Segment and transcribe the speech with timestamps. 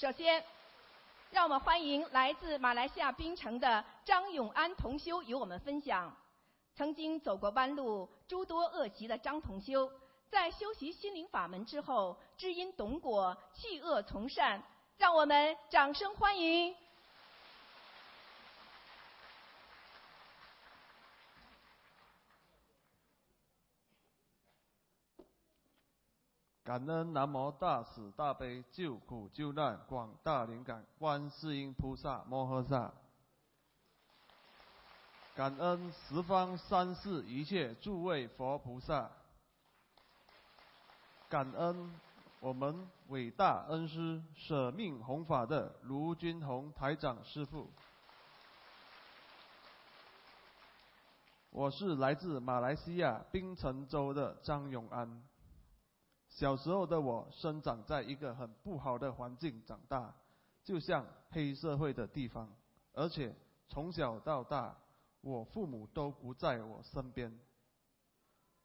[0.00, 0.42] 首先，
[1.30, 6.16] 让我们欢迎来自马来西亚槟城的张永安同修与我们分享。
[6.74, 9.92] 曾经走过弯路、诸多恶习的张同修，
[10.30, 14.62] 在修习心灵法门之后，知因懂果，弃恶从善。
[14.96, 16.74] 让我们掌声欢迎！
[26.70, 32.92] 感恩南无大慈大悲救苦救难广大灵感观世音菩萨摩诃萨，
[35.34, 39.10] 感恩十方三世一切诸位佛菩萨，
[41.28, 41.92] 感恩
[42.38, 47.68] 我们伟大恩师舍命弘法的卢军宏台长师父。
[51.50, 55.20] 我是来自马来西亚槟城州的张永安。
[56.30, 60.14] 小时候的我生长在一个很不好的环境长大，
[60.62, 62.48] 就像黑社会的地方，
[62.94, 63.34] 而且
[63.68, 64.76] 从小到大，
[65.20, 67.36] 我父母都不在我身边。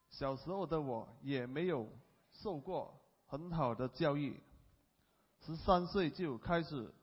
[0.09, 1.89] 小时候的我也没有
[2.31, 4.39] 受过很好的教育，
[5.41, 6.93] 十三岁就开始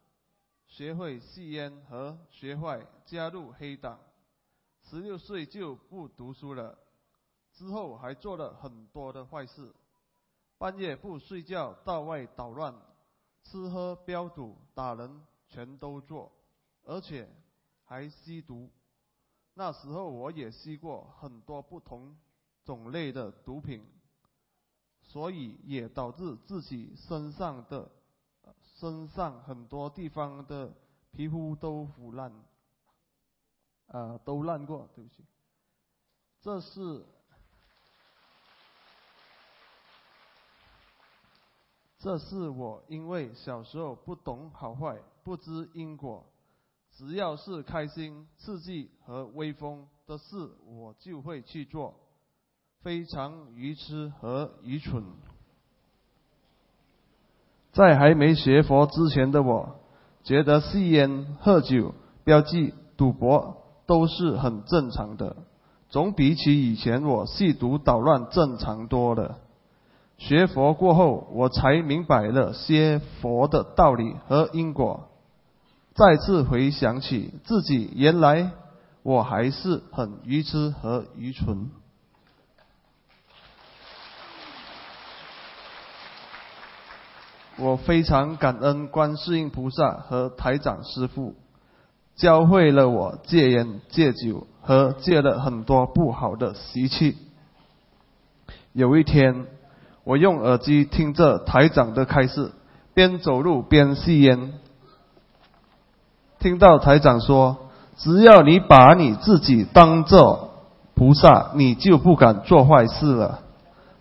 [0.66, 3.98] 学会吸烟和学坏，加入黑党，
[4.84, 6.78] 十六岁就不读书了，
[7.52, 9.74] 之后还做了很多的坏事。
[10.62, 12.72] 半夜不睡觉，到外捣乱，
[13.42, 16.30] 吃喝嫖赌打人全都做，
[16.84, 17.28] 而且
[17.82, 18.70] 还吸毒。
[19.55, 22.16] 那时候我也吸过很多不同
[22.64, 23.84] 种类的毒品，
[25.00, 27.90] 所以也导致自己身上的
[28.77, 30.72] 身上很多地方的
[31.10, 32.33] 皮肤都腐烂，
[33.88, 35.24] 啊，都烂过，对不起，
[36.40, 37.05] 这是。
[42.03, 46.25] 这是我因为小时候不懂好坏，不知因果，
[46.97, 51.95] 只要是开心、刺激和威风的事，我就会去做，
[52.83, 55.05] 非常愚痴和愚蠢。
[57.73, 59.77] 在还没学佛之前的我，
[60.24, 65.36] 觉得吸烟、喝酒、标记、赌博都是很正常的，
[65.89, 69.39] 总比起以前我吸毒捣乱正常多了。
[70.28, 75.08] 学佛过后，我才明白了些佛的道理和因果。
[75.94, 78.52] 再次回想起自己，原来
[79.02, 81.70] 我还是很愚痴和愚蠢。
[87.58, 91.34] 我非常感恩观世音菩萨和台长师父，
[92.14, 97.18] 教会了我戒烟、戒酒和戒了很多不好的习气。
[98.72, 99.48] 有一天。
[100.05, 102.51] 我用耳机听着台长的开示，
[102.92, 104.52] 边走路边吸烟。
[106.40, 107.68] 听到台长说
[107.98, 110.51] ：“只要你把你自己当做
[110.95, 113.39] 菩萨，你就不敢做坏事了。”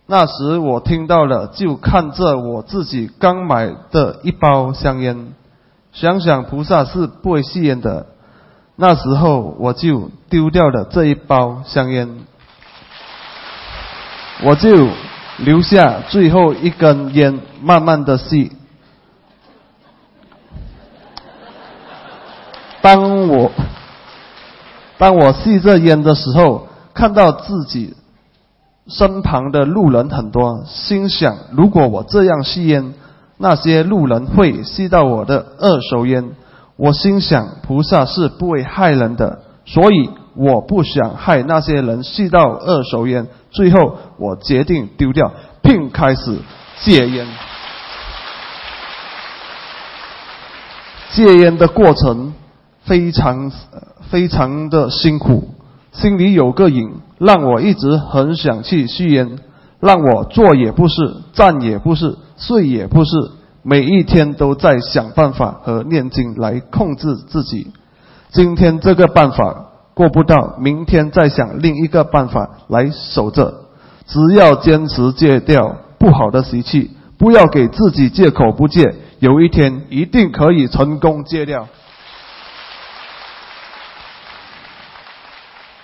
[0.07, 5.33] 那时我听到了，就看着我自己刚买的一包香烟，
[5.93, 8.07] 想想菩萨是不会吸烟的。
[8.75, 12.25] 那时候我就丢掉了这一包香烟，
[14.43, 14.87] 我就。
[15.43, 18.51] 留下最后一根烟，慢慢的吸。
[22.81, 23.51] 当我
[24.97, 27.95] 当我吸着烟的时候，看到自己
[28.87, 32.93] 身旁的路人很多，心想：如果我这样吸烟，
[33.37, 36.35] 那些路人会吸到我的二手烟。
[36.75, 43.27] 我心想：菩萨是不会害人的，所以我不想害那些人吸到二手烟。
[43.51, 46.37] 最后，我决定丢掉，并开始
[46.79, 47.27] 戒烟。
[51.11, 52.33] 戒烟的过程
[52.85, 53.51] 非常
[54.09, 55.49] 非常的辛苦，
[55.91, 59.39] 心里有个瘾，让我一直很想去吸烟，
[59.81, 63.11] 让我坐也不是，站也不是，睡也不是，
[63.63, 67.71] 每一天都在想办法和念经来控制自己。
[68.31, 69.70] 今天这个办法。
[69.93, 73.65] 过不到，明天再想另一个办法来守着。
[74.07, 81.67] 只要坚持戒掉不好的习气，不要给自己借口不戒，有一天一定可以成功戒掉。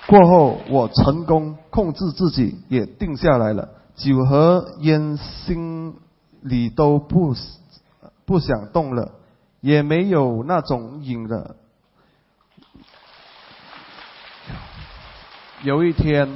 [0.08, 3.70] 过后，我成功控制自己，也定下来了。
[3.96, 5.96] 酒和烟心
[6.42, 7.36] 里都不
[8.26, 9.12] 不想动了，
[9.60, 11.56] 也没有那种瘾了。
[15.64, 16.30] 有一天，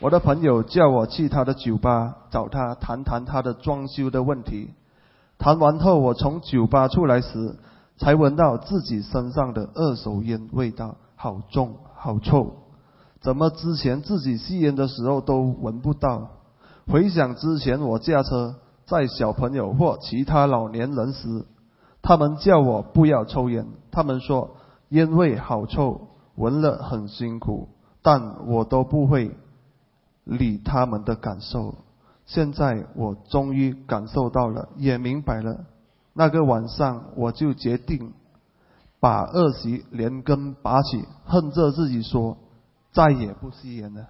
[0.00, 4.70] 我的朋友叫我去他的酒吧找他谈谈他的装修的问题。
[5.38, 7.56] 谈完后，我从酒吧出来时，
[7.98, 12.54] 才闻到自己身上的二手烟味道，好重，好臭。
[13.20, 16.30] 怎么之前自己吸烟的时候都闻不到？
[16.86, 18.54] 回想之前我驾车
[18.86, 21.44] 载小朋友或其他老年人时，
[22.00, 24.56] 他们叫我不要抽烟，他们说
[24.88, 27.68] 烟味好臭，闻了很辛苦，
[28.06, 29.36] 但我都不会
[30.22, 31.74] 理他们的感受。
[32.24, 35.64] 现在我终于感受到了，也明白了。
[36.12, 38.12] 那个晚上，我就决定
[39.00, 42.38] 把恶习连根拔起，恨着自己说
[42.92, 44.06] 再也不吸烟了。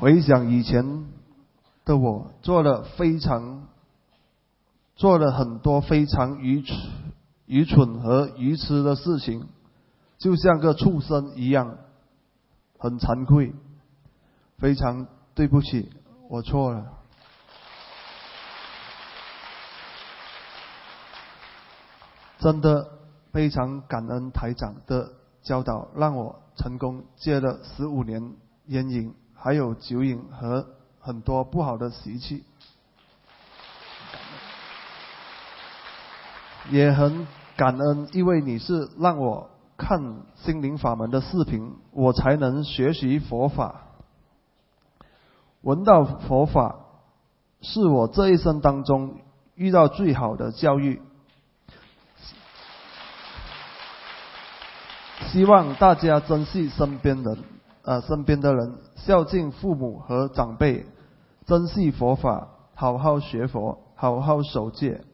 [0.00, 1.06] 回想以前
[1.84, 3.68] 的我，做了非常
[4.96, 6.76] 做了很多非常愚蠢、
[7.46, 9.46] 愚蠢和愚痴的事情，
[10.18, 11.78] 就像个畜生一样。
[12.78, 13.54] 很惭愧，
[14.58, 15.90] 非常对不起，
[16.28, 16.92] 我错了。
[22.38, 22.86] 真的
[23.32, 25.10] 非常感恩台长的
[25.42, 28.34] 教导，让我成功戒了十五年
[28.66, 30.68] 烟瘾，还有酒瘾和
[31.00, 32.44] 很多不好的习气。
[36.70, 37.26] 也很
[37.56, 39.50] 感恩，因为你是让我。
[39.78, 43.82] 看心灵法门的视频，我才能学习佛法。
[45.60, 46.76] 闻到佛法，
[47.60, 49.16] 是我这一生当中
[49.54, 51.02] 遇到最好的教育。
[55.26, 57.38] 希望大家珍惜身边人，
[57.82, 60.86] 呃，身边的人，孝敬父母和长辈，
[61.44, 65.04] 珍惜佛法，好好学佛，好好守戒。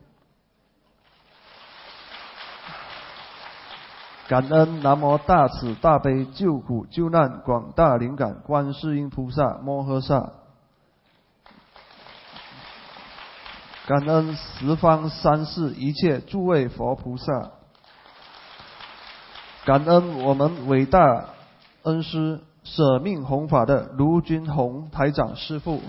[4.32, 10.32] 感恩南无大慈大悲救苦救难广大灵感观世音菩萨摩诃萨，
[13.86, 17.50] 感恩十方三世一切诸位佛菩萨，
[19.66, 21.26] 感恩我们伟大
[21.82, 25.82] 恩师舍命弘法的卢军宏台长师父，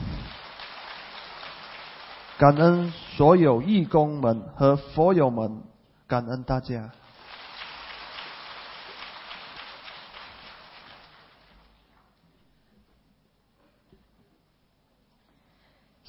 [2.38, 5.62] 感恩所有义工们和佛友们，
[6.10, 6.90] 感恩大家。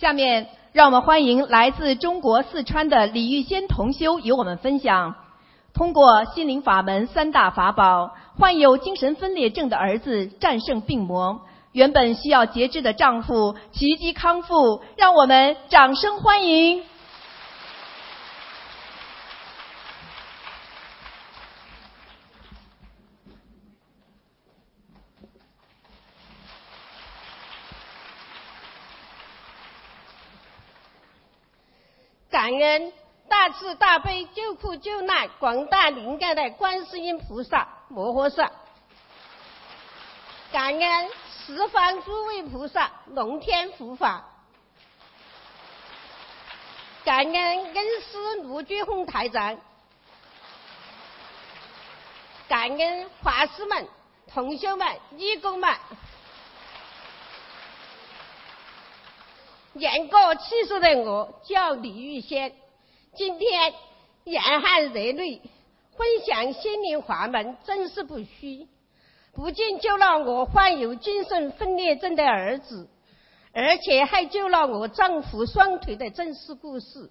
[0.05, 5.15] 下面，让我们欢迎来自中国四川的李玉仙同修与我们分享：
[5.73, 11.41] 通过心灵法门三大法宝，患有精神分裂症的儿子战胜病魔，
[11.73, 14.83] 原本需要截肢的丈夫奇迹康复。
[14.99, 16.83] 让我们掌声欢迎！
[32.35, 32.93] 感恩
[33.29, 38.51] 大慈大悲救苦救难广大灵感的观世音菩萨摩诃萨，
[40.51, 41.11] 感恩
[41.47, 44.25] 十方诸位菩萨龙天护法，
[47.05, 49.57] 感恩恩师卢俊宏台长，
[52.49, 53.87] 感恩法师们、
[54.27, 55.73] 同学们、义工们。
[59.75, 62.53] 年过七十的我叫李玉仙，
[63.17, 63.75] 今天
[64.23, 65.43] 眼含热泪
[65.97, 68.69] 分享心灵法门，真是不虚。
[69.35, 72.89] 不仅救了我患有精神分裂症的儿子，
[73.53, 77.11] 而且还救了我丈夫双腿的真实故事。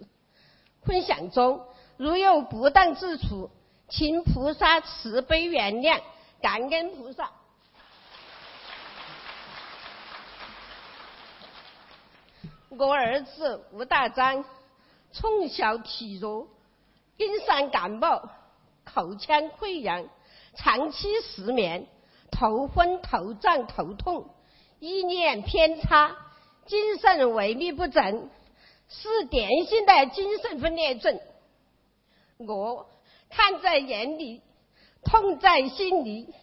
[0.85, 1.65] 分享中
[1.97, 3.49] 如有不当之处，
[3.89, 5.99] 请菩萨慈悲原谅，
[6.41, 7.29] 感恩菩萨。
[12.77, 14.43] 我儿子吴大章
[15.11, 16.47] 从小体弱，
[17.17, 18.29] 经常感冒，
[18.83, 20.07] 口腔溃疡，
[20.55, 21.87] 长期失眠，
[22.31, 24.27] 头昏头胀头痛，
[24.79, 26.15] 意念偏差，
[26.65, 28.31] 精神萎靡不振，
[28.89, 31.19] 是典型的精神分裂症。
[32.37, 32.87] 我
[33.29, 34.41] 看在眼里，
[35.03, 36.33] 痛在心里，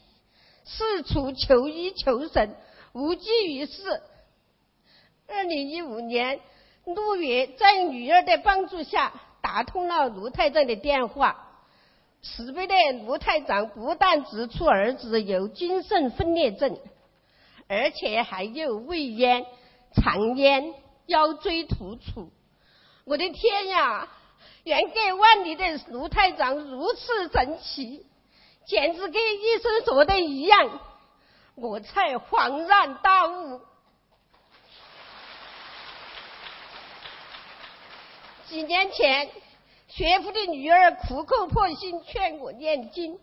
[0.65, 2.55] 四处求医求神，
[2.93, 4.01] 无济于事。
[5.33, 6.41] 二零一五年
[6.85, 11.47] 六月，在女儿的帮助下，打通了卢太长的电话。
[12.21, 12.75] 慈悲的
[13.07, 16.77] 卢太长不但指出儿子有精神分裂症，
[17.69, 19.47] 而且还有胃炎、
[19.95, 20.75] 肠炎、
[21.07, 22.33] 腰椎突出。
[23.05, 24.09] 我的天呀！
[24.65, 28.05] 远隔万里的卢太长如此神奇，
[28.67, 30.81] 简直跟医生说的一样，
[31.55, 33.61] 我才恍然大悟。
[38.51, 39.31] 几年前，
[39.87, 43.17] 学府的女儿苦口婆心劝我念经，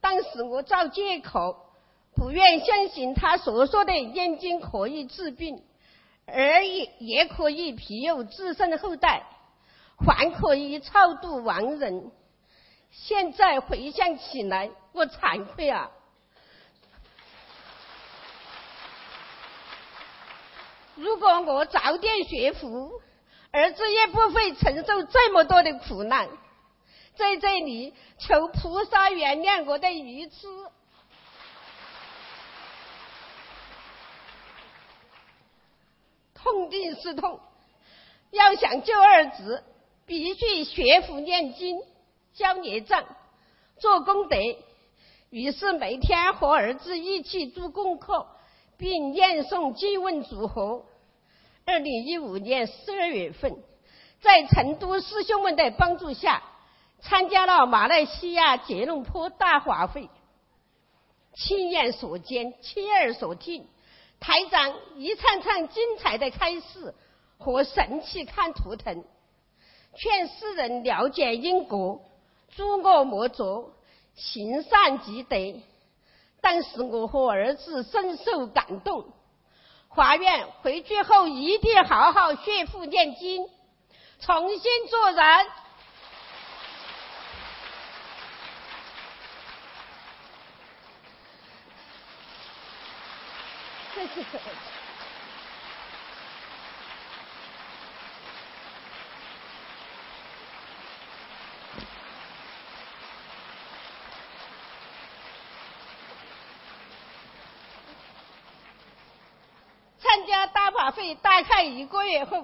[0.00, 1.68] 当时我找借口，
[2.16, 5.62] 不愿相信他所说的念经可以治病，
[6.26, 9.24] 而也也可以庇佑子孙后代，
[10.04, 12.10] 还可以超度亡人。
[12.90, 15.92] 现在回想起来，我惭愧啊！
[20.96, 23.00] 如果我早点学佛，
[23.52, 26.28] 儿子也不会承受这么多的苦难。
[27.16, 30.46] 在这里求菩萨原谅我的愚痴。
[36.34, 37.38] 痛定思痛，
[38.30, 39.62] 要想救儿子，
[40.06, 41.80] 必须学佛念经。
[42.32, 43.04] 消孽障，
[43.78, 44.36] 做功德。
[45.30, 48.26] 于是每天和儿子一起做功课，
[48.78, 50.86] 并念诵经文组合。
[51.66, 53.56] 二零一五年十二月份，
[54.20, 56.42] 在成都师兄们的帮助下，
[57.00, 60.08] 参加了马来西亚吉隆坡大法会。
[61.34, 63.66] 亲眼所见，亲耳所听，
[64.18, 66.94] 台长一串串精彩的开示
[67.38, 69.04] 和神奇看图腾，
[69.94, 72.02] 劝世人了解因果。
[72.56, 73.74] 诸恶莫作，
[74.16, 75.36] 行善积德。
[76.40, 79.06] 当时我和儿子深受感动，
[79.92, 83.44] 华愿回去后一定好好学佛念经，
[84.20, 85.46] 重新做人。
[93.94, 94.24] 谢谢。
[110.02, 110.46] 参加
[111.00, 112.36] 大法会大概一个月后，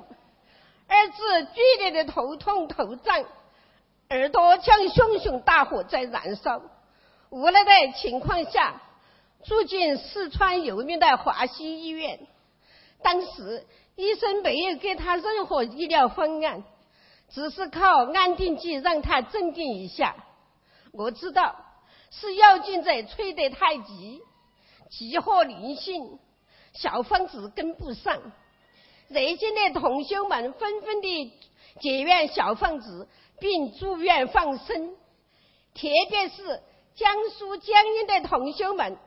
[0.89, 3.23] 儿子剧烈的头痛头胀，
[4.09, 6.63] 耳朵像熊熊大火在燃烧。
[7.29, 8.81] 无奈的情况下，
[9.45, 12.27] 住进四川有名的华西医院。
[13.03, 16.65] 当时医生没有给他任何医疗方案，
[17.29, 20.17] 只是靠安定剂让他镇定一下。
[20.93, 21.57] 我知道
[22.11, 24.23] 是药劲在催得太急，
[24.89, 26.19] 急火灵性。
[26.73, 28.21] 小方子跟不上，
[29.09, 31.33] 热心的同修们纷纷的
[31.81, 33.09] 结缘小房子，
[33.39, 34.97] 并祝愿放生。
[35.75, 36.63] 特别是
[36.95, 38.99] 江苏江阴的同修们，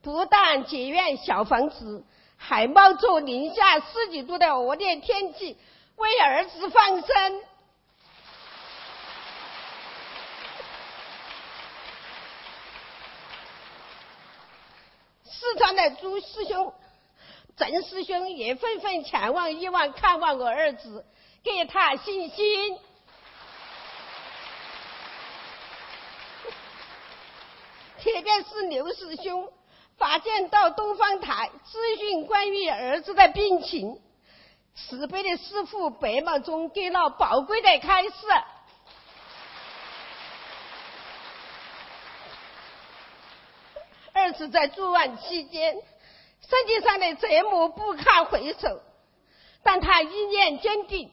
[0.00, 2.04] 不但结缘小房子，
[2.36, 5.58] 还冒着零下十几度的恶劣天气
[5.96, 7.42] 为儿子放生。
[15.24, 16.72] 四川的朱师兄。
[17.56, 21.06] 郑师兄也纷纷前往医院看望我儿子，
[21.44, 22.76] 给他信心。
[28.02, 29.52] 特别是刘师兄，
[29.96, 34.00] 发现到东方台咨询关于儿子的病情，
[34.74, 38.10] 慈悲的师傅百忙中给了宝贵的开示。
[44.12, 45.76] 儿子在住院期间。
[46.48, 48.82] 身体上的折磨不堪回首，
[49.62, 51.10] 但他意念坚定，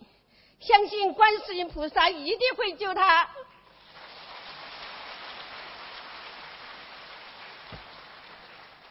[0.59, 3.29] 相信观世音菩萨一定会救他。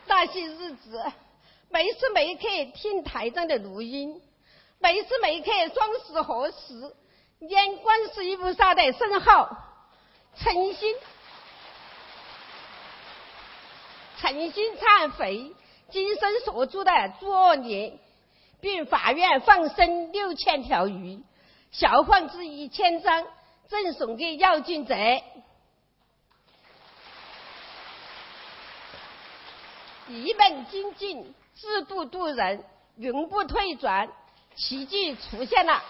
[0.07, 1.13] 那些日子，
[1.69, 4.21] 每时每刻听台长的录音，
[4.79, 6.97] 每时每刻双手合十，
[7.39, 9.57] 念观世音菩萨的圣号，
[10.37, 10.97] 诚心
[14.19, 15.55] 诚心忏悔。
[15.91, 17.99] 今生所做的作恶孽，
[18.61, 21.21] 并法院放生六千条鱼，
[21.73, 23.27] 小贩子一千张，
[23.69, 24.95] 赠送给要进者。
[30.09, 32.65] 一门精进，自度度人，
[32.97, 34.09] 永不退转，
[34.57, 35.83] 奇迹出现了。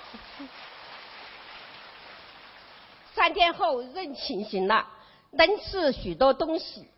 [3.14, 4.86] 三天后人清醒了，
[5.30, 6.88] 能吃许多东西，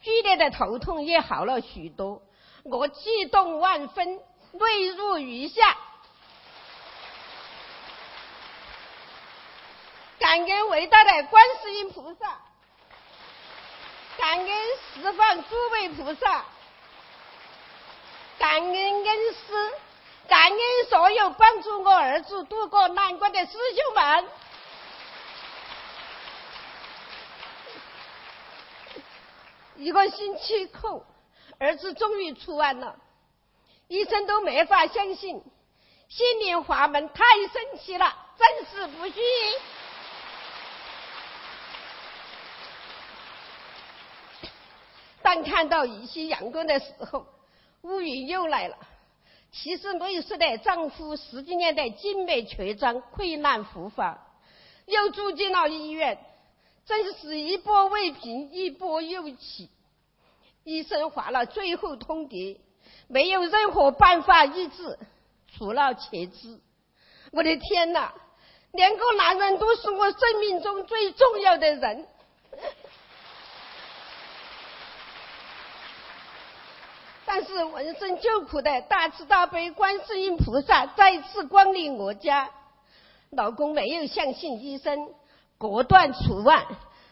[0.00, 2.22] 剧烈的头痛也好了许多。
[2.64, 4.20] 我激动万分，
[4.52, 5.76] 泪如雨下，
[10.18, 12.38] 感恩伟大的观世音菩萨，
[14.18, 14.48] 感恩
[14.94, 16.44] 十方诸位菩萨，
[18.38, 19.72] 感恩恩师，
[20.28, 20.58] 感恩
[20.90, 24.28] 所有帮助我儿子渡过难关的师兄们。
[29.76, 31.06] 一个星期后。
[31.60, 32.98] 儿子终于出院了，
[33.86, 35.42] 医生都没法相信，
[36.08, 39.20] 心灵法门太神奇了，真是不虚。
[45.20, 47.26] 当看到一些阳光的时候，
[47.82, 48.78] 乌云又来了。
[49.52, 54.18] 其实我有说的，丈夫十几年的静脉曲张，溃烂复发，
[54.86, 56.24] 又住进了医院，
[56.86, 59.68] 真是一波未平，一波又起。
[60.70, 62.56] 医生发了最后通牒，
[63.08, 64.96] 没有任何办法医治，
[65.52, 66.60] 除了截肢。
[67.32, 68.14] 我的天哪，
[68.70, 72.06] 两个男人都是我生命中最重要的人。
[77.24, 82.48] 但是闻声救苦的大慈大悲观世音菩萨再次光临我家，
[83.30, 85.12] 老公没有相信医生，
[85.58, 86.64] 果断除案，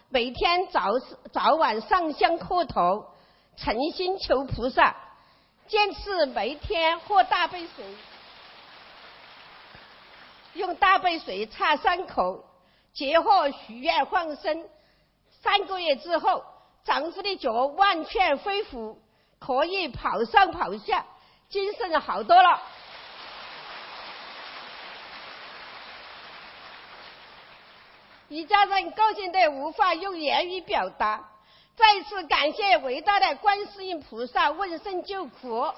[0.07, 0.97] 每天早
[1.33, 3.05] 早晚上香磕头，
[3.61, 4.95] 诚心求菩萨，
[5.67, 7.85] 坚持每天喝大杯水，
[10.53, 12.45] 用大杯水擦伤口，
[12.93, 14.67] 结合许愿放生，
[15.41, 16.43] 三个月之后，
[16.83, 19.01] 丈夫的脚完全恢复。
[19.39, 21.05] 可以跑上跑下，
[21.47, 22.61] 精神好多了。
[28.27, 31.29] 一家人高兴得无法用言语表达，
[31.79, 35.73] 再次感谢伟大的观世音菩萨问声救苦，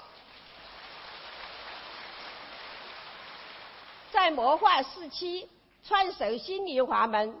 [4.10, 5.48] 在魔化时期
[5.84, 7.40] 传授心灵法门。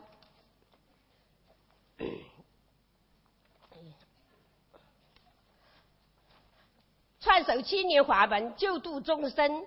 [7.20, 9.66] 传授千年法门，救度众生。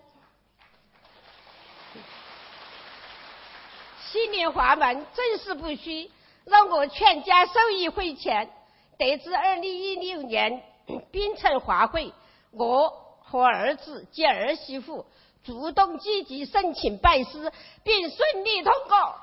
[4.09, 6.09] 心灵法门正是不虚，
[6.45, 8.49] 让我全家受益匪浅。
[8.97, 10.63] 得知二零一六年
[11.11, 12.13] 冰城华会，
[12.51, 12.89] 我
[13.21, 15.05] 和儿子及儿媳妇
[15.43, 17.51] 主动积极申请拜师，
[17.83, 19.15] 并顺利通过。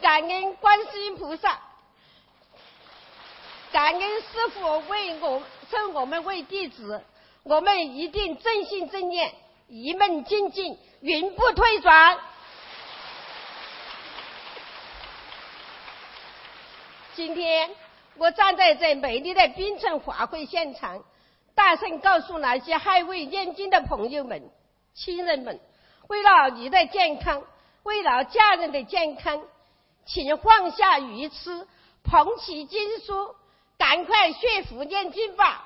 [0.00, 1.60] 感恩观世音菩萨，
[3.70, 5.40] 感恩师傅为我
[5.70, 7.04] 收我们为弟子，
[7.44, 9.32] 我们一定正信正念，
[9.68, 12.18] 一门精进，永不退转。
[17.14, 17.70] 今天
[18.16, 21.04] 我站在这美丽的冰城华会现场，
[21.54, 24.50] 大声告诉那些还未念经的朋友们、
[24.94, 25.60] 亲人们：
[26.08, 27.42] 为了你的健康，
[27.82, 29.42] 为了家人的健康。
[30.04, 31.64] 请放下鱼吃，
[32.02, 33.36] 捧起经书，
[33.78, 35.64] 赶快学佛念经吧。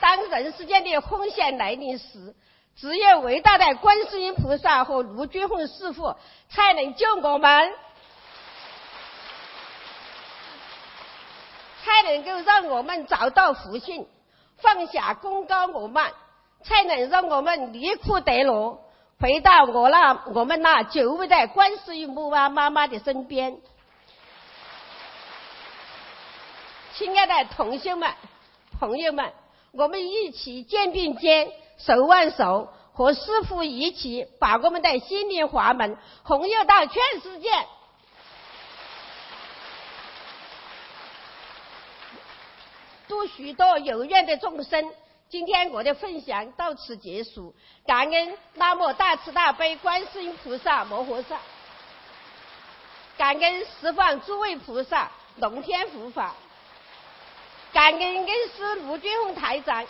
[0.00, 2.34] 当人世间的风险来临时，
[2.76, 6.16] 只有伟大的观世音菩萨和卢军宏师傅
[6.48, 7.72] 才能救我们，
[11.84, 14.06] 才能够让我们找到福性，
[14.58, 16.12] 放下功高我慢。
[16.64, 18.78] 才能让我们离苦得乐，
[19.18, 23.58] 回到我那我们那久违的观世音母啊妈妈的身边。
[26.94, 28.12] 亲爱的同学们、
[28.78, 29.32] 朋友们，
[29.72, 31.50] 我们一起肩并肩、
[31.84, 37.50] 手挽手，和师傅一起把我们的心灵法门弘扬到全世界，
[43.08, 44.92] 度许多有缘的众生。
[45.28, 47.54] 今天我的分享到此结束，
[47.86, 51.40] 感恩南无大慈大悲观世音菩萨摩诃萨，
[53.16, 56.34] 感恩十方诸位菩萨龙天护法，
[57.72, 59.86] 感恩恩师卢俊宏台长，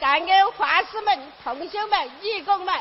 [0.00, 2.74] 感恩法师们、同学们、义工们。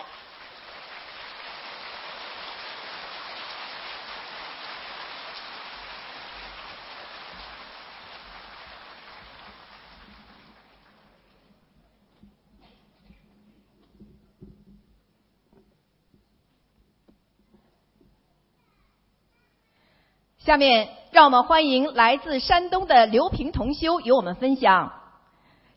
[20.38, 24.99] 下面让我们欢迎来自山东的刘平同修与我们分享：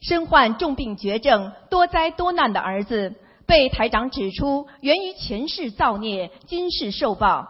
[0.02, 3.14] 身患重病绝症、多灾多难的儿子，
[3.46, 7.48] 被台长指出源于前世造孽，今世受报。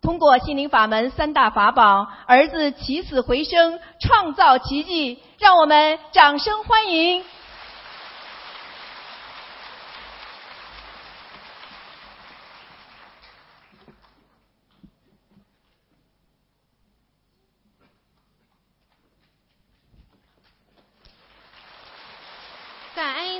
[0.00, 7.24] 通过心灵法门三大法宝，儿子起死回生，创造奇迹，让我们掌声欢迎。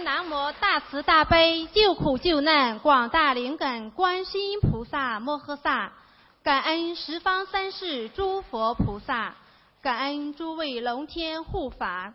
[0.08, 5.92] 南无大慈大悲救苦救难广大灵感观世音菩萨摩诃萨，
[6.42, 9.34] 感恩十方三世诸佛菩萨，
[9.82, 12.14] 感恩诸位龙天护法，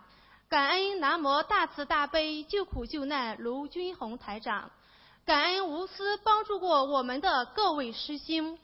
[0.49, 4.71] 感恩南无大慈大悲救苦救难卢军宏台长，
[5.23, 8.57] 感恩无私帮助过我们的各位师兄，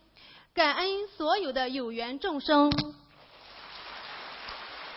[0.56, 2.72] 感恩所有的有缘众生。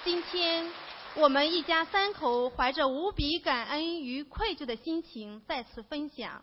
[0.04, 0.72] 今天，
[1.14, 6.42] 我们一家三口怀着无比感恩与愧疚的心情再次分享。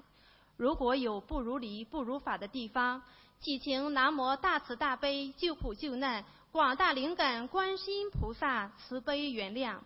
[0.57, 3.01] 如果有不如理、不如法的地方，
[3.41, 9.79] 祈请南无大慈大悲救苦救难广大灵感观世音菩萨慈悲原谅。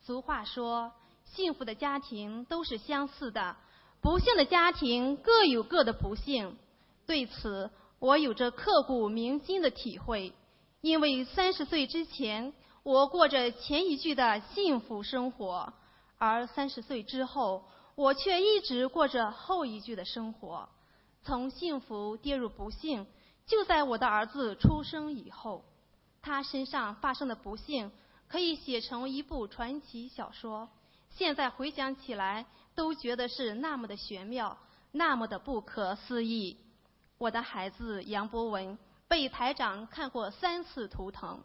[0.00, 0.92] 俗话说，
[1.26, 3.54] 幸福的家庭都是相似的，
[4.00, 6.56] 不幸的家庭各有各的不幸。
[7.06, 10.32] 对此，我有着刻骨铭心的体会，
[10.80, 12.54] 因为三十岁之前。
[12.86, 15.72] 我过着前一句的幸福生活，
[16.18, 17.64] 而三十岁之后，
[17.96, 20.68] 我却一直过着后一句的生活。
[21.24, 23.04] 从幸福跌入不幸，
[23.44, 25.64] 就在我的儿子出生以后。
[26.22, 27.90] 他身上发生的不幸，
[28.28, 30.68] 可以写成一部传奇小说。
[31.10, 32.46] 现在回想起来，
[32.76, 34.56] 都觉得是那么的玄妙，
[34.92, 36.56] 那么的不可思议。
[37.18, 41.42] 我的孩子杨博文被台长看过三次图腾。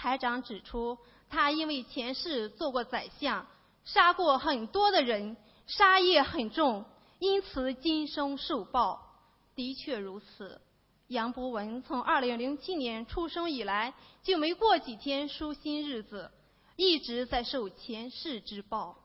[0.00, 0.96] 台长指出，
[1.28, 3.46] 他因为前世做过宰相，
[3.84, 5.36] 杀过很多的人，
[5.66, 6.86] 杀业很重，
[7.18, 9.12] 因此今生受报。
[9.54, 10.62] 的确如此。
[11.08, 16.30] 杨博文从2007年出生以来，就没过几天舒心日子，
[16.76, 18.96] 一直在受前世之报。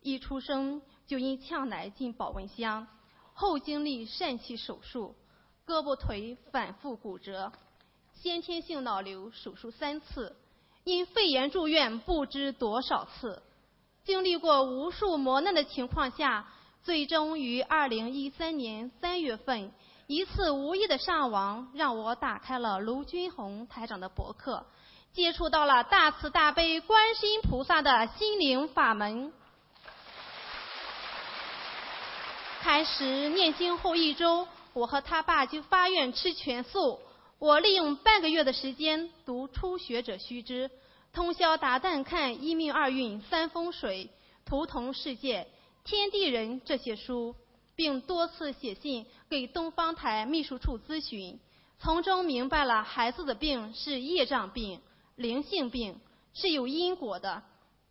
[0.00, 2.88] 一出生就因呛奶进保温箱，
[3.32, 5.14] 后经历疝气手术，
[5.64, 7.52] 胳膊腿反复骨折。
[8.22, 10.36] 先天性脑瘤手术三次，
[10.84, 13.42] 因肺炎住院不知多少次，
[14.04, 16.46] 经历过无数磨难的情况下，
[16.84, 19.72] 最终于二零一三年三月份
[20.06, 24.64] 一次无意的上网，让我打开了卢军红台长的博客，
[25.12, 29.32] 接触到了大慈大悲观世音菩萨的心灵法门。
[32.60, 37.00] 开始念经后一周，我和他爸就发愿吃全素。
[37.42, 40.68] 我利用半个月的时间读《初学者须知》，
[41.12, 44.10] 通宵达旦看一命二运三风水、
[44.44, 45.48] 图腾世界、
[45.82, 47.34] 天地人这些书，
[47.74, 51.40] 并多次写信给东方台秘书处咨询，
[51.80, 54.80] 从中明白了孩子的病是业障病、
[55.16, 55.98] 灵性病，
[56.34, 57.42] 是有因果的。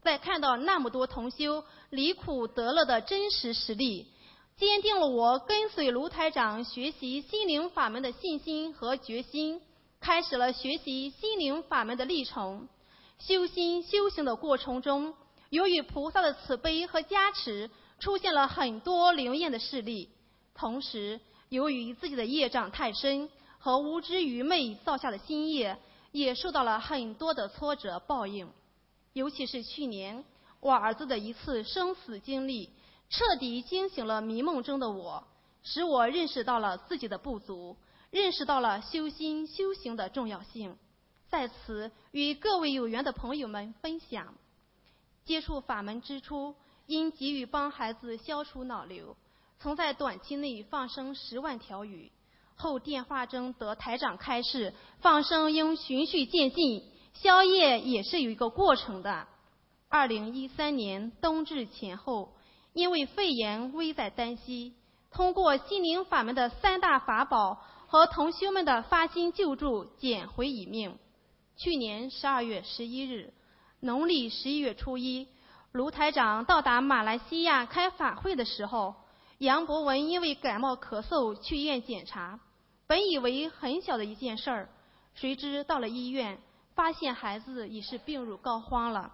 [0.02, 4.08] 在看到那么多同修离苦得乐的真实实例。
[4.62, 9.60] 坚定了我跟随卢台长学习心灵法门的信心和决心，
[10.00, 12.70] 开始了学习心灵法门的历程。
[13.18, 15.16] 修心修行的过程中，
[15.50, 20.10] 由于菩萨的慈悲和加持，出现了很多灵验的事例。
[20.54, 21.20] 同时，
[21.50, 25.80] 由于自己的业障太深和无知愚昧造下的心业，
[26.12, 28.48] 也受到了很多的挫折报应。
[29.14, 30.24] 尤其是去年
[30.60, 32.70] 我儿子的一次生死经历。
[33.12, 35.28] 彻底惊醒了迷梦中的我，
[35.64, 37.76] 使我认识到了自己的不足，
[38.10, 40.78] 认识到了修心修行的重要性。
[41.28, 44.34] 在此与各位有缘的朋友们分享：
[45.26, 49.18] 接触法门之初，因急于帮孩子消除脑瘤，
[49.60, 52.10] 曾在短期内放生十万条鱼。
[52.56, 59.28] 后电话中得台长开示，放生应循序渐进，消业也是有一个过程的。
[59.90, 62.32] 二零一三年冬至前后。
[62.74, 64.74] 因为肺炎危在旦夕，
[65.12, 70.98] 通过心灵法门的三大法宝和同修们的发心救助，捡回一命。
[71.58, 73.34] 去年十二月十一日，
[73.82, 75.28] 农历十一月初一，
[75.74, 78.96] 卢台长到达马来西亚开法会的时候，
[79.38, 82.40] 杨博文因为感冒咳嗽去医院检查，
[82.88, 84.70] 本以为很小的一件事儿，
[85.14, 86.40] 谁知到了医院，
[86.74, 89.12] 发现孩子已是病入膏肓了。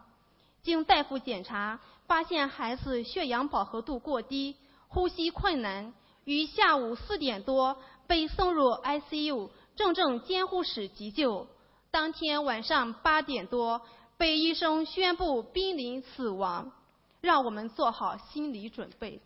[0.62, 1.80] 经大夫检查。
[2.08, 4.56] 发现孩子血氧饱和度过低，
[4.88, 5.94] 呼吸困难，
[6.24, 11.48] 于下午四点多被送入 ICU 重症监护室急救。
[11.92, 13.82] 当天晚上八点多
[14.18, 16.72] 被医生宣布濒临死亡，
[17.20, 19.20] 让我们做好心理准备。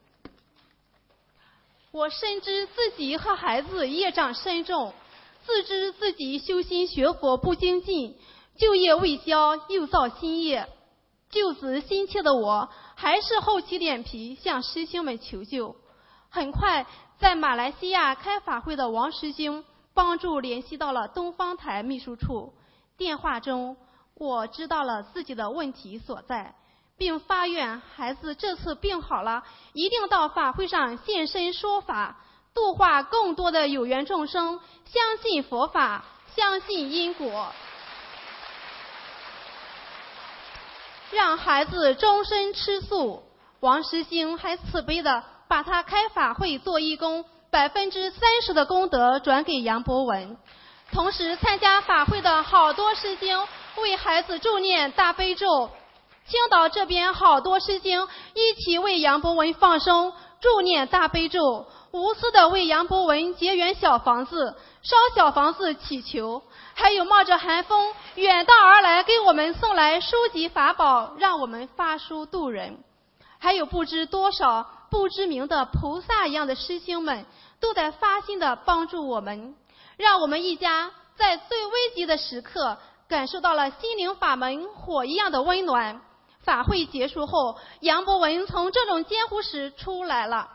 [1.91, 4.93] 我深知自己和孩子业障深重，
[5.45, 8.17] 自知自己修心学佛不精进，
[8.57, 10.67] 旧业未消又造新业。
[11.31, 15.75] 救子心切的我，还是厚起脸皮向师兄们求救。
[16.29, 16.85] 很快，
[17.19, 19.63] 在马来西亚开法会的王师兄
[19.93, 22.53] 帮助联系到了东方台秘书处。
[22.97, 23.77] 电话中，
[24.15, 26.55] 我知道了自己的问题所在，
[26.97, 32.19] 并发愿孩子这次病好了，一定到法会上现身说法，
[32.53, 37.51] 度化更多的有缘众生，相信佛法，相信因果，
[41.11, 43.23] 让孩子终身吃素。
[43.59, 50.37] 王师兴还慈悲的把他开法会做义工，百分之三十的功德转给杨博文。
[50.91, 53.47] 同时，参加法会的好多师兄
[53.77, 55.69] 为孩子助念大悲咒。
[56.27, 66.41] 青岛这边好多师兄一起为杨博文放生、助念大悲咒，无私的为杨博文结缘小房子、烧小房子祈求，
[66.73, 72.83] 还有冒着寒风远道而来给我们送来书籍法宝，让我们发书度人。
[73.39, 77.25] 还有不知多少不知名的菩萨一样的师兄们，
[77.59, 79.55] 都在发心的帮助我们，
[79.97, 86.01] 让我们一家在最危急的时刻感受到了心灵法门火一样的温暖。
[86.43, 90.49] 法会结束后，杨博文从这种监护室出来了。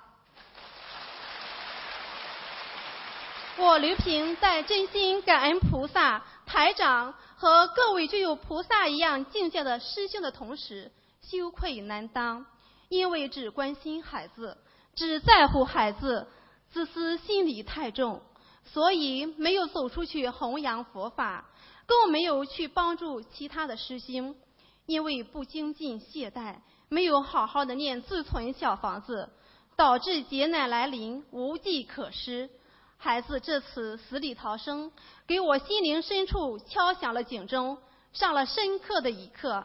[3.59, 10.93] 我刘平在真心感恩菩萨、台长和各位具有菩萨一样境界的师兄的同时，
[11.23, 12.45] 羞愧难当，
[12.91, 14.59] 因为只关心孩子，
[14.95, 16.27] 只在乎孩子，
[16.71, 18.21] 自私心理太重，
[18.63, 21.47] 所以没有走出去弘扬佛法，
[21.87, 24.37] 更没有去帮助其他的师兄。
[24.85, 26.57] 因为不精进懈怠，
[26.91, 29.31] 没有好好的念自存小房子，
[29.77, 32.51] 导致劫难来临，无计可施。
[32.99, 34.91] 孩子这次死里逃生，
[35.27, 37.79] 给我心灵深处敲响了警钟，
[38.13, 39.65] 上了深刻的一课。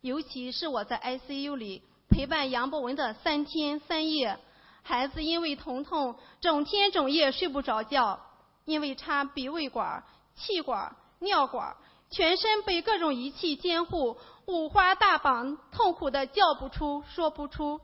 [0.00, 4.38] 尤其是我在 ICU 里陪伴杨博文的三天三夜，
[4.82, 8.18] 孩子因为疼痛，整天整夜睡不着觉，
[8.64, 10.02] 因为插鼻胃管、
[10.34, 11.76] 气管、尿管，
[12.10, 14.16] 全身被各种仪器监护。
[14.46, 17.80] 五花大绑，痛苦的叫不出、说不出。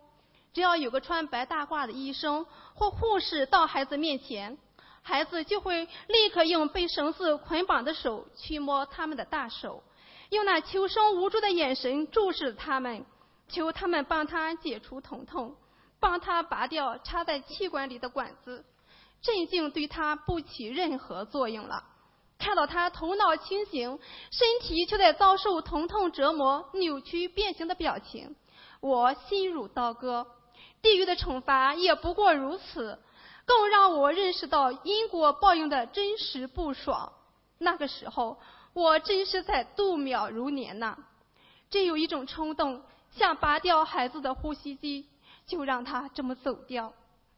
[0.53, 4.57] 只要有个穿白大褂的医生或护士到孩子面前，
[5.09, 9.85] 孩子就会立刻用被绳子捆绑的手去摸他们的大手，
[10.31, 13.07] 用那求生无助的眼神注视他们，
[13.49, 15.55] 求他们帮他解除疼痛，
[16.01, 18.65] 帮他拔掉插在气管里的管子。
[19.23, 21.85] 镇静对他不起任何作用了。
[22.37, 24.01] 看到他头脑清醒，
[24.33, 28.35] 身体却在遭受疼痛折磨、扭曲变形的表情，
[28.81, 30.27] 我心如刀割。
[30.83, 32.99] 地狱的惩罚也不过如此，
[33.47, 37.13] 更让我认识到因果报应的真实不爽。
[37.59, 38.39] 那个时候，
[38.75, 40.99] 我真是在度秒如年呐！
[41.71, 42.83] 真有一种冲动，
[43.13, 45.09] 想拔掉孩子的呼吸机，
[45.47, 46.93] 就让他这么走掉。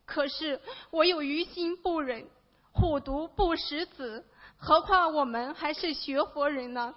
[0.07, 2.27] 可是我又于心不忍，
[2.73, 4.25] 虎毒不食子。
[4.57, 6.95] 何况我们还是学佛人呢，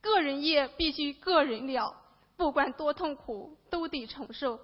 [0.00, 1.96] 个人业必须个人了，
[2.36, 4.60] 不管多痛苦都得承受，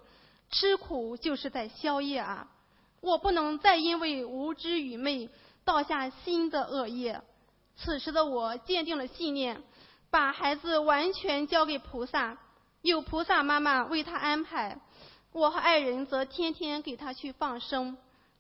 [0.51, 2.47] 吃苦就是在消业啊！
[3.01, 5.29] 我不能再因为无知愚昧
[5.65, 7.21] 倒下新的恶业。
[7.77, 9.63] 此时的我坚定了信念，
[10.11, 12.39] 把孩子完全交给菩萨，
[12.83, 14.81] 有菩萨妈妈为他安排，
[15.33, 17.97] 我和爱人则天天给他去放生，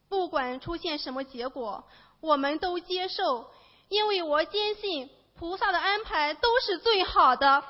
[0.08, 1.84] 不管出现什么结果，
[2.20, 3.50] 我们都接受。
[3.88, 7.64] 因为我坚信菩萨的安排都是最好的。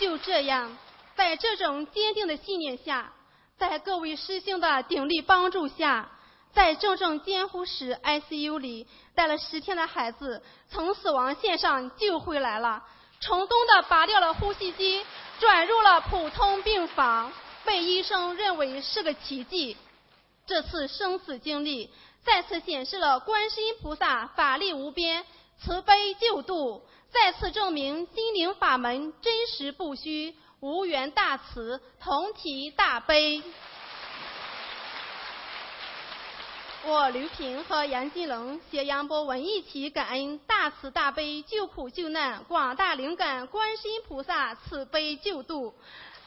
[0.00, 0.76] 就这样，
[1.16, 3.12] 在这种坚定的信念下，
[3.58, 6.10] 在各位师兄的鼎力帮助下，
[6.52, 12.82] 在重症监护室 ICU 里待了十天的孩子，从死亡线上救回来了，
[13.20, 15.04] 成功的拔掉了呼吸机，
[15.38, 17.32] 转入了普通病房，
[17.64, 19.76] 被医生认为是个奇迹。
[20.46, 21.88] 这次生死经历
[22.24, 25.24] 再次显示了观世音菩萨法力无边、
[25.60, 33.42] 慈悲救度，再次证明心灵法门真实不虚、无缘大慈、同体大悲。
[36.84, 45.74] 我刘平和杨金龙携杨博文一起感恩大慈大悲、救苦救难、广大灵感观世音菩萨慈悲救度。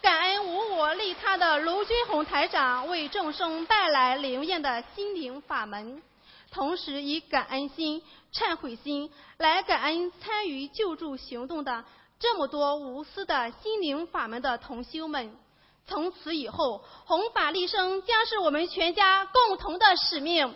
[0.01, 6.03] 感恩无我利他的卢军红台长为众生带来灵验的心灵法门，
[6.51, 11.85] 同时以感恩心、忏悔心来感恩参与救助行动的
[12.25, 15.37] 这么多无私的心灵法门的同修们。
[15.85, 20.51] 从此以后，弘法利生将是我们全家共同的使命。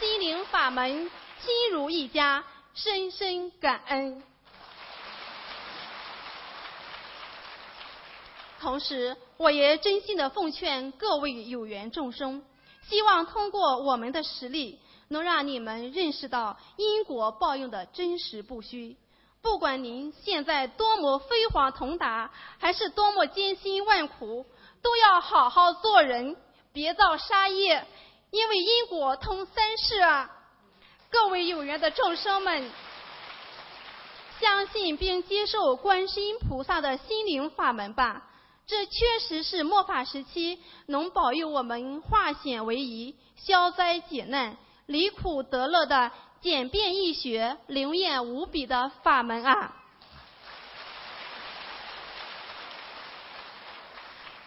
[0.00, 1.10] 心灵法门
[1.44, 4.22] 心如一家，深深感恩。
[8.58, 12.42] 同时，我也真心的奉劝各位有缘众生，
[12.88, 18.96] 希望通过我们的实力，能让你们认识到因果报应的真实不虚。
[19.40, 24.46] 不管您现在多么飞黄腾达，还是多么艰辛万苦，
[24.82, 26.36] 都要好好做人，
[26.72, 27.86] 别造杀业，
[28.30, 30.30] 因为因果通三世啊！
[31.10, 32.70] 各位有缘的众生们，
[34.40, 38.24] 相信并接受观世音菩萨的心灵法门吧。
[38.66, 49.74] 这确实是末法时期能保佑我们化险为夷、消灾解难、离苦得乐的简便易学、灵验无比的法门啊！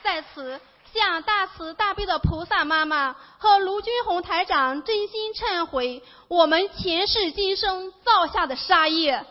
[0.01, 0.59] 在此，
[0.91, 9.23] 向大慈大悲的菩萨妈妈和卢军红台长真心忏悔我们前世今生造下的杀业，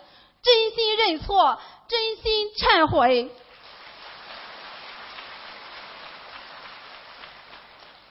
[0.43, 3.35] 真心认错，真心忏悔。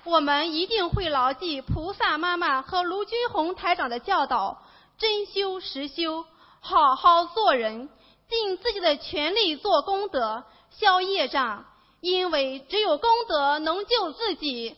[0.09, 4.63] 我们一定会牢记菩萨妈妈和卢军红台长的教导，
[4.97, 6.25] 真修实修，
[6.59, 7.89] 好好做人，
[8.27, 11.63] 尽自己的全力做功德，消业障。
[12.01, 14.75] 因为只有功德能救自己。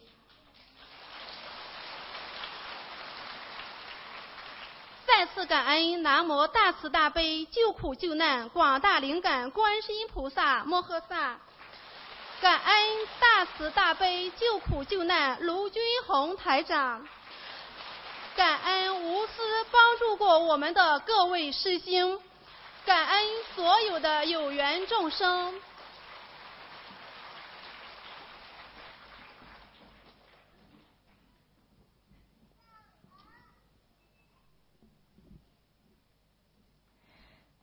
[5.05, 11.39] 再次感恩南无大慈大悲救苦救难广大灵感观世音菩萨摩诃萨。
[12.41, 12.73] 感恩
[13.19, 17.08] 大慈大悲救苦救难卢军红台长，
[18.36, 22.19] 感恩无私帮助过我们的各位师兄，
[22.84, 25.54] 感恩所有的有缘众生。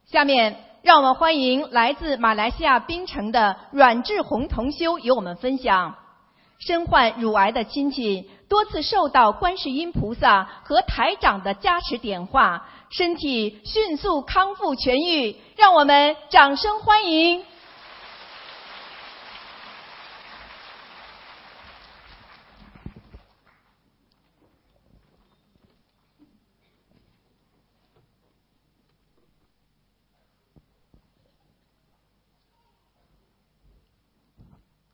[0.06, 0.67] 下面。
[0.82, 5.96] 让我们欢迎来自马来西亚槟城的阮志宏同修与我们分享：
[6.60, 15.36] 身患乳癌的亲戚多次受到观世音菩萨和台长的加持点化，身体迅速康复痊愈。
[15.56, 17.44] 让我们掌声欢迎！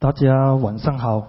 [0.05, 1.29] 大家晚上好，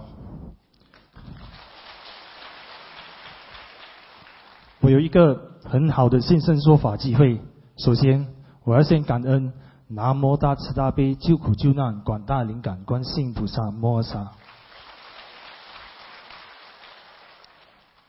[4.80, 7.40] 我有一个很好的现身说法机会。
[7.78, 8.28] 首先，
[8.64, 9.54] 我要先感恩
[9.88, 14.32] 南无大慈大悲救苦救难广大灵感观世音菩萨摩诃萨，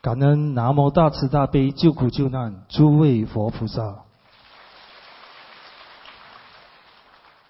[0.01, 3.99] 感恩南无大慈大悲救苦救难诸位佛菩萨。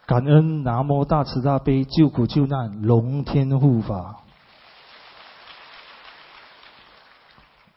[0.08, 4.22] 感恩南无大慈大悲救苦救难龙天护法，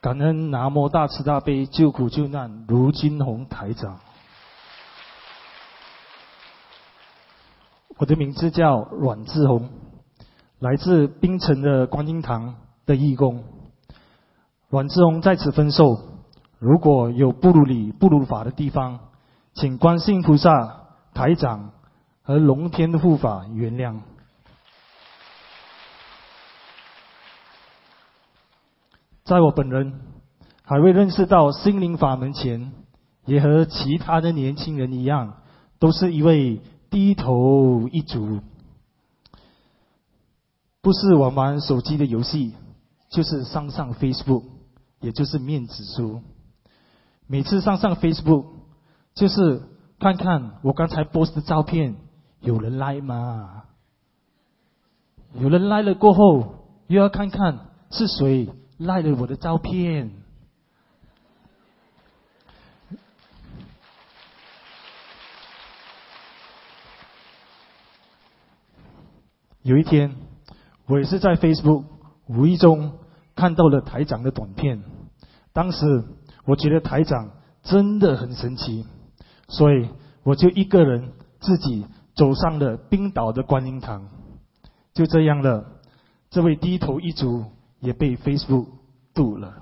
[0.01, 3.99] 感恩南无大慈大悲救苦救难卢金红台长。
[7.99, 9.69] 我的名字叫阮志宏，
[10.61, 12.55] 来自槟城的观音堂
[12.87, 13.43] 的义工。
[14.69, 15.99] 阮志宏在此分授，
[16.61, 19.01] 如果有不如理、不如法的地方，
[19.53, 21.73] 请观世音菩萨台长。
[22.23, 24.01] 和龙天护法原谅，
[29.25, 30.01] 在我本人
[30.63, 32.73] 还未认识到心灵法门前，
[33.25, 35.39] 也和其他的年轻人一样，
[35.79, 38.41] 都是一位低头一族，
[40.81, 42.55] 不是玩玩手机的游戏，
[43.09, 44.45] 就是上上 Facebook，
[45.01, 46.23] 也就是面子书。
[47.27, 48.47] 每次上上 Facebook，
[49.15, 49.63] 就是
[49.99, 51.97] 看看我刚才 post 的照片。
[52.41, 53.65] 有人来吗？
[55.35, 58.49] 有人来了过后，又要看看是谁
[58.79, 60.11] 来了我的照片。
[69.63, 70.17] 有一天，
[70.87, 71.85] 我也是在 Facebook
[72.27, 72.99] 无意中
[73.37, 74.83] 看到了台长的短片。
[75.53, 76.05] 当时
[76.47, 77.31] 我觉得台长
[77.63, 78.87] 真的很神奇，
[79.49, 79.91] 所以
[80.23, 81.87] 我就一个人自己。
[82.21, 84.07] 走上了冰岛的观音堂，
[84.93, 85.65] 就这样了，
[86.29, 87.47] 这位低头一族
[87.79, 88.67] 也被 Facebook
[89.15, 89.55] 渡了。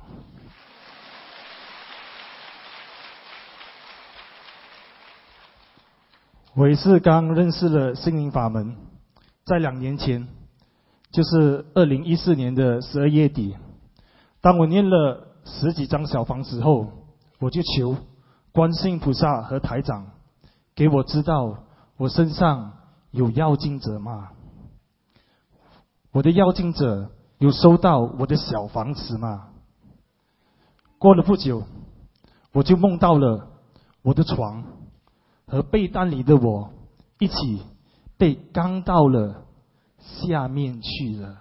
[6.56, 8.76] 我也是刚认识了心灵法门，
[9.44, 10.26] 在两年前，
[11.12, 13.56] 就是二零一四年的十二月底，
[14.40, 16.88] 当我念了十几张小房子后，
[17.38, 17.96] 我就求
[18.50, 20.10] 观世音菩萨和台长
[20.74, 21.56] 给我知道。
[21.98, 22.74] 我身上
[23.10, 24.30] 有妖精者吗？
[26.12, 29.48] 我的妖精者有收到我的小房子吗？
[30.96, 31.64] 过了不久，
[32.52, 33.50] 我就梦到了
[34.02, 34.64] 我的床
[35.48, 36.72] 和被单里的我
[37.18, 37.64] 一起
[38.16, 39.44] 被刚到了
[39.98, 41.36] 下面去了。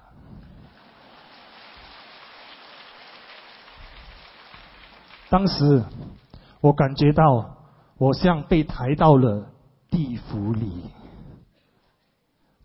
[5.30, 5.86] 当时
[6.62, 7.58] 我感觉到
[7.98, 9.52] 我像被抬到了
[9.90, 10.84] 地府里，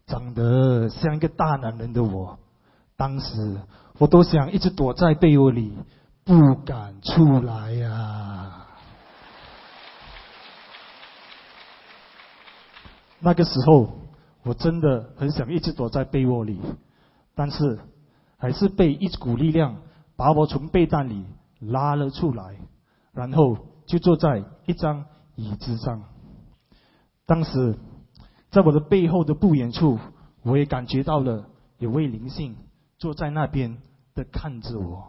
[0.06, 2.38] 长得像一个大男人的我，
[2.96, 3.60] 当时
[3.98, 5.76] 我都想一直躲在被窝里，
[6.24, 8.66] 不敢出来呀。
[13.20, 13.98] 那个时候
[14.42, 16.60] 我真的很想一直躲在被窝里，
[17.34, 17.78] 但是
[18.36, 19.76] 还是被一股力量
[20.16, 21.24] 把我从被单里。
[21.64, 22.56] 拉了出来，
[23.12, 23.56] 然后
[23.86, 25.04] 就坐在一张
[25.36, 26.02] 椅子上。
[27.32, 27.78] 当时，
[28.50, 29.98] 在我的背后的不远处，
[30.42, 32.58] 我也感觉到了有位灵性
[32.98, 33.80] 坐在那边
[34.14, 35.08] 的看着我。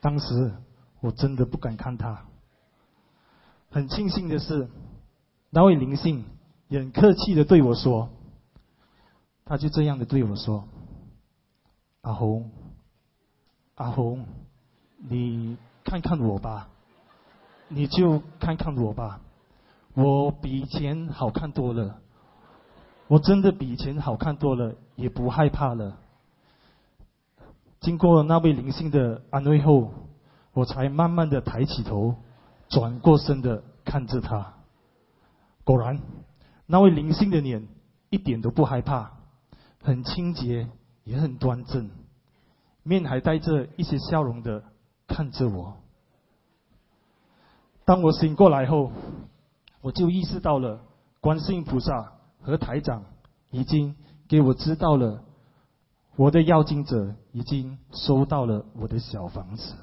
[0.00, 0.54] 当时
[1.00, 2.24] 我真的不敢看他。
[3.70, 4.70] 很庆幸的是，
[5.50, 6.24] 那位灵性
[6.68, 8.08] 也很客气的对我说。
[9.44, 10.66] 他就这样的对我说
[12.00, 12.50] ：“阿红，
[13.74, 14.26] 阿红，
[14.98, 16.68] 你看看我吧，
[17.68, 19.20] 你就看看我吧，
[19.94, 22.00] 我比以前好看多了，
[23.06, 25.98] 我真的比以前好看多了，也不害怕了。”
[27.80, 29.94] 经过那位灵性的安慰后，
[30.52, 32.16] 我才慢慢的抬起头，
[32.68, 34.54] 转过身的看着他。
[35.62, 36.00] 果然，
[36.66, 37.68] 那位灵性的脸
[38.10, 39.12] 一点都不害怕。
[39.80, 40.68] 很清洁，
[41.04, 41.88] 也很端正，
[42.82, 44.64] 面还带着一些笑容的
[45.08, 45.76] 看着我。
[47.84, 48.92] 当我醒过来后，
[49.80, 50.80] 我就意识到了，
[51.20, 53.04] 观世音菩萨和台长
[53.50, 53.96] 已经
[54.28, 55.24] 给我知道了，
[56.14, 59.74] 我的要经者已经收到了我的小房子。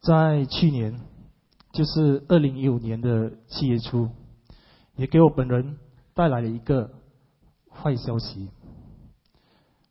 [0.00, 1.00] 在去年。
[1.74, 4.10] 就是二零一五年的七月初，
[4.96, 5.78] 也给我本人
[6.12, 6.90] 带来了一个
[7.74, 8.48] 坏消息，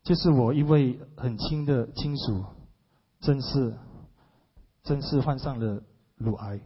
[0.03, 2.43] 就是我一位很亲的亲属，
[3.19, 3.77] 正式
[4.83, 5.83] 正式患上了
[6.17, 6.59] 乳癌。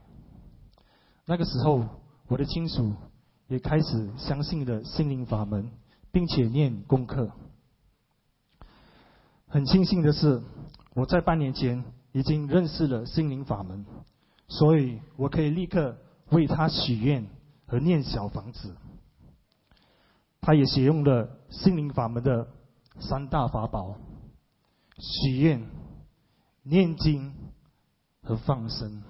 [1.26, 1.86] 那个时候，
[2.28, 2.93] 我的亲属
[3.47, 5.72] 也开始相信了心灵法门，
[6.11, 7.32] 并且念功课。
[9.47, 10.41] 很庆幸的是，
[10.93, 13.86] 我在半年前已经认识了心灵法门。
[14.47, 15.97] 所以我可以立刻
[16.30, 17.26] 为他许愿
[17.66, 18.76] 和念小房子。
[20.46, 22.48] 他也使用了心灵法门的
[23.00, 23.96] 三大法宝：
[25.00, 25.68] 许愿、
[26.62, 27.34] 念经
[28.22, 29.02] 和放生。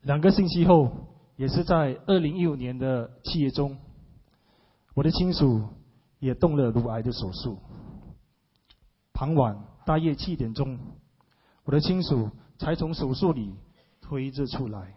[0.00, 0.90] 两个星期后，
[1.36, 3.76] 也是在二零一五年的七月中，
[4.94, 5.68] 我的亲属
[6.20, 7.58] 也动了乳癌的手术。
[9.12, 10.78] 傍晚大约七点钟，
[11.64, 12.30] 我的亲属。
[12.60, 13.54] 才从手术里
[14.00, 14.92] 推着出来。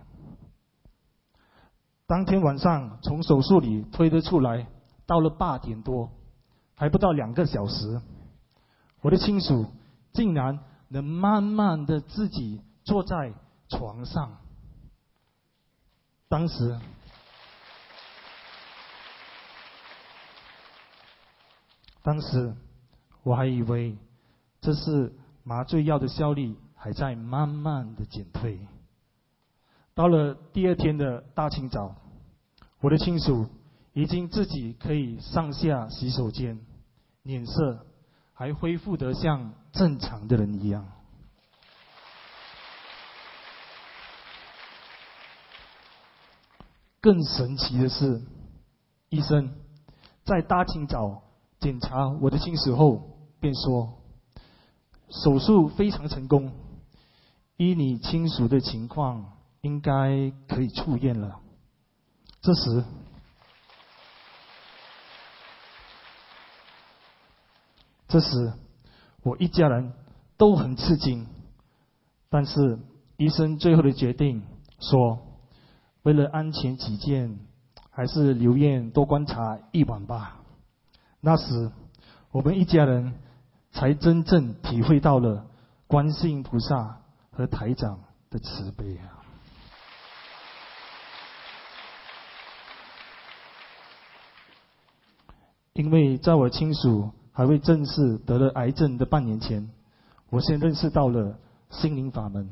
[2.12, 4.68] 当天晚上从手术里推得出来，
[5.05, 6.12] 到了八点多，
[6.76, 8.01] 还不到两个小时，
[8.99, 9.66] 我的亲属
[10.12, 10.59] 竟然
[10.89, 13.34] 能慢慢的自己坐在
[13.70, 14.39] 床上。
[16.28, 16.78] 当时，
[22.03, 22.53] 当时
[23.24, 23.97] 我还以为
[24.59, 26.57] 这是麻醉药的效力。
[26.84, 28.59] 还在慢慢的减退。
[29.94, 31.96] 到了第二天的大清早，
[32.80, 33.48] 我的亲属
[33.94, 36.60] 已经自己可以上下洗手间，
[37.24, 37.86] 脸色
[38.34, 40.88] 还恢复得像正常的人一样。
[47.02, 48.22] 更神奇的是，
[49.10, 49.56] 医生
[50.24, 51.24] 在大清早
[51.60, 53.98] 检查我的亲属后，便说
[55.10, 56.54] 手术非常成功。
[57.58, 61.39] 依你亲属的情况，应该可以出院了。
[62.41, 62.84] 这时，
[68.07, 68.53] 这时
[69.24, 69.93] 我一家人
[70.38, 71.28] 都很吃惊，
[72.30, 72.80] 但是
[73.18, 74.43] 医生最后的决定
[74.80, 75.20] 说，
[76.03, 77.39] 为了安全起见，
[77.89, 80.41] 还是留院多观察一晚吧。
[81.20, 81.72] 那时，
[82.32, 83.14] 我们一家人
[83.72, 85.45] 才真正体会到了
[85.88, 86.97] 观世音菩萨。
[87.34, 87.97] 和台长
[88.30, 89.21] 的慈悲啊！
[95.74, 99.72] 因为在我亲属还未正式得了癌症的半年前，
[100.30, 102.50] 我先认识到了心灵法门，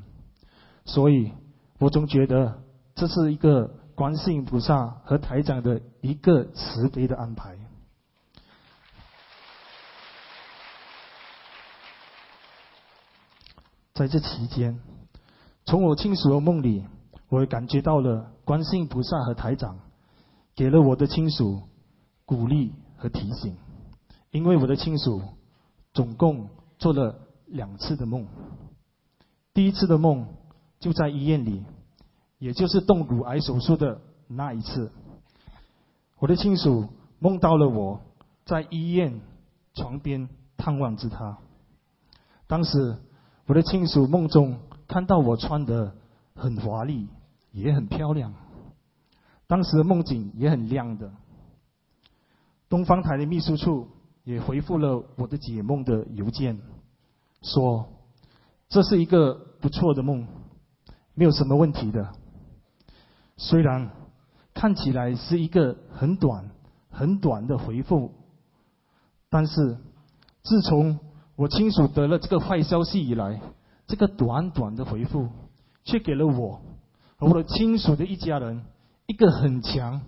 [0.85, 1.33] 所以
[1.79, 2.61] 我总觉得
[2.95, 7.57] 这是一个观世音菩萨和台长的一个慈悲的安排。
[13.93, 14.79] 在这期间，
[15.65, 16.85] 从我亲属的梦里，
[17.27, 19.77] 我也感觉到了观世音菩萨和台长
[20.55, 21.63] 给了我的亲属
[22.25, 23.57] 鼓励和提醒，
[24.29, 25.23] 因为我的亲属
[25.93, 28.27] 总共做了两次的梦。
[29.55, 30.27] 第一次的梦
[30.79, 31.63] 就在医院里，
[32.37, 34.91] 也就是动骨癌手术的那一次，
[36.19, 37.99] 我的亲属梦到了我
[38.45, 39.19] 在医院
[39.73, 41.39] 床边探望着他，
[42.45, 42.97] 当时。
[43.45, 45.95] 我的亲属梦中看到我穿的
[46.35, 47.07] 很华丽，
[47.51, 48.31] 也很漂亮。
[49.47, 51.11] 当时的梦境也很亮的。
[52.69, 53.87] 东方台的秘书处
[54.23, 56.61] 也回复了我的解梦的邮件，
[57.41, 57.87] 说
[58.69, 60.27] 这是一个不错的梦，
[61.15, 62.11] 没有什么问题的。
[63.37, 63.89] 虽然
[64.53, 66.51] 看起来是一个很短、
[66.91, 68.11] 很短的回复，
[69.29, 69.77] 但是
[70.43, 70.99] 自从
[71.35, 73.41] 我亲属得了这个坏消息以来，
[73.87, 75.29] 这个短短的回复，
[75.83, 76.61] 却给了我
[77.17, 78.63] 和我的亲属的一家人
[79.07, 80.01] 一个很强、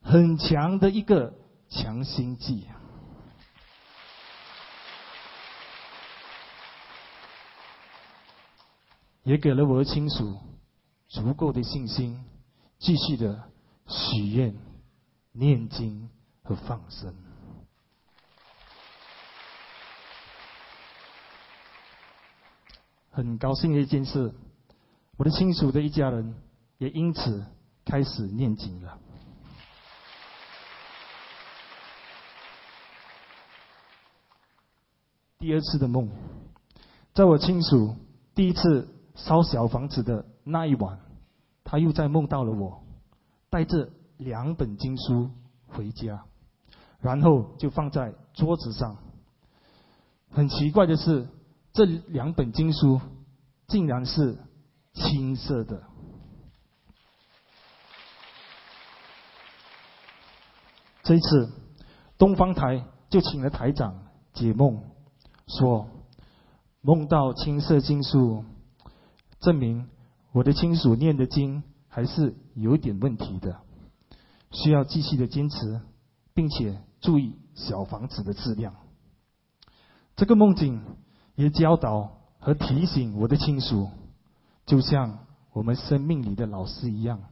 [0.00, 1.34] 很强的一个
[1.70, 2.68] 强心剂，
[9.22, 10.36] 也给了我的亲属
[11.08, 12.24] 足够的信心，
[12.78, 13.50] 继续的
[13.86, 14.54] 许愿、
[15.32, 16.10] 念经
[16.42, 17.14] 和放生。
[23.12, 24.34] 很高兴的一件事，
[25.16, 26.34] 我的亲属的一家人
[26.78, 27.46] 也因此
[27.84, 28.98] 开始念经了。
[35.40, 36.10] 第二次的梦，
[37.14, 37.96] 在我亲属
[38.34, 41.00] 第一次烧小房子的那一晚，
[41.64, 42.84] 他又在梦到了我，
[43.48, 43.88] 带着
[44.18, 45.30] 两本经书
[45.66, 46.24] 回家，
[47.00, 48.98] 然后就放在桌子上。
[50.30, 51.26] 很奇怪的是。
[51.72, 53.00] 这两本经书
[53.68, 54.36] 竟然是
[54.92, 55.84] 青色的。
[61.04, 61.52] 这一次，
[62.18, 64.82] 东方台就请了台长解梦，
[65.50, 65.88] 说
[66.80, 68.44] 梦到青色经书，
[69.40, 69.88] 证明
[70.32, 73.60] 我的亲属念的经还是有点问题的，
[74.50, 75.82] 需要继续的坚持，
[76.32, 78.74] 并且注意小房子的质量。
[80.16, 80.82] 这个梦境。
[81.36, 83.88] 也教导和提醒我的亲属，
[84.66, 85.20] 就像
[85.54, 87.22] 我们生命里的老师一样，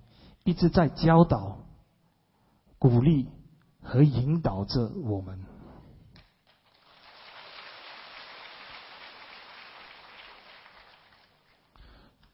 [0.45, 1.59] 一直在教导、
[2.79, 3.29] 鼓励
[3.83, 5.41] 和引导着我们。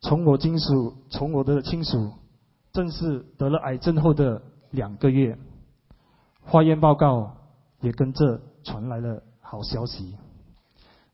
[0.05, 2.13] 从我亲属，从我的亲属
[2.75, 5.39] 正是得了癌症后的两个月，
[6.43, 7.35] 化验报告
[7.81, 10.15] 也跟着传来了好消息。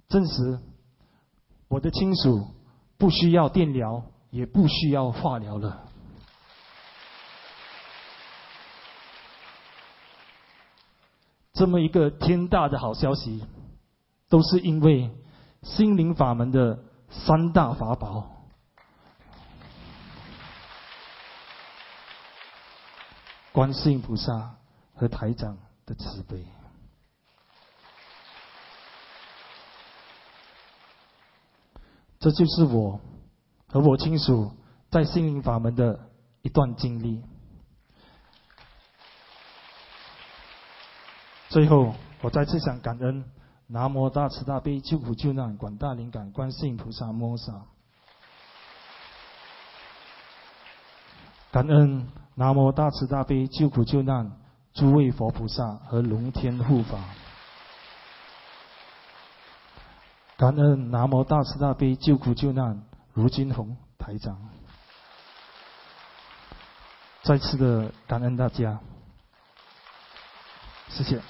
[0.09, 0.59] 证实，
[1.69, 2.49] 我的亲属
[2.99, 5.85] 不需要电疗，也不需要化疗了。
[11.53, 13.45] 这么一个天大的好消息，
[14.29, 15.13] 都是因为
[15.63, 18.40] 心灵法门的三大法宝：
[23.53, 24.57] 观世音菩萨
[24.95, 26.47] 和台长的慈悲。
[32.19, 33.01] 这就是我
[33.69, 34.53] 和我亲属
[34.91, 36.11] 在心灵法门的
[36.43, 37.25] 一段经历。
[41.49, 43.25] 最后，我再次想感恩
[43.67, 47.65] 南无大慈大悲救苦救难广大灵感观世音菩萨摩萨，
[51.51, 52.07] 感恩
[52.41, 54.33] 南无大慈大悲救苦救难
[54.73, 56.99] 诸位佛菩萨和龙天护法。
[60.39, 62.83] 感恩南无大慈大悲救苦救难
[63.13, 64.39] 卢金红台长，
[67.21, 68.81] 再次的感恩大家，
[70.89, 71.21] 谢谢。